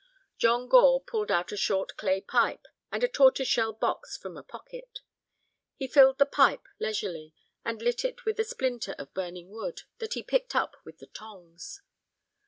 John 0.39 0.67
Gore 0.67 0.99
pulled 1.03 1.29
out 1.29 1.51
a 1.51 1.55
short 1.55 1.95
clay 1.95 2.21
pipe 2.21 2.65
and 2.91 3.03
a 3.03 3.07
tortoise 3.07 3.47
shell 3.47 3.71
box 3.71 4.17
from 4.17 4.35
a 4.35 4.41
pocket. 4.41 5.01
He 5.75 5.85
filled 5.85 6.17
the 6.17 6.25
pipe 6.25 6.65
leisurely, 6.79 7.35
and 7.63 7.83
lit 7.83 8.03
it 8.03 8.25
with 8.25 8.39
a 8.39 8.43
splinter 8.43 8.95
of 8.97 9.13
burning 9.13 9.51
wood 9.51 9.83
that 9.99 10.15
he 10.15 10.23
picked 10.23 10.55
up 10.55 10.75
with 10.83 10.97
the 10.97 11.05
tongs. 11.05 11.83